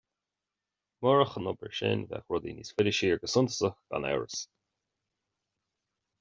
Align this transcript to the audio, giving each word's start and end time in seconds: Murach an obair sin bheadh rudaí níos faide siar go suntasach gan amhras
Murach 1.03 1.35
an 1.41 1.49
obair 1.51 1.73
sin 1.81 2.05
bheadh 2.13 2.31
rudaí 2.35 2.55
níos 2.61 2.73
faide 2.79 2.95
siar 3.01 3.21
go 3.27 3.31
suntasach 3.35 3.77
gan 3.93 4.09
amhras 4.13 4.41